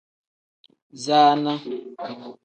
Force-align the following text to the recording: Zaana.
Zaana. 1.03 1.53